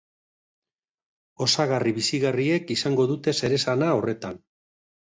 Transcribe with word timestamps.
Osagarri 1.47 1.95
bizigarriek 1.99 2.75
izango 2.79 3.09
dute 3.13 3.39
zeresana 3.45 3.97
horretan. 4.01 4.47